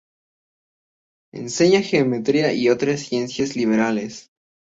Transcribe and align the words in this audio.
Enseña 1.31 1.83
geometría 1.83 2.53
y 2.53 2.69
otras 2.69 3.01
ciencias 3.01 3.55
liberales. 3.55 4.31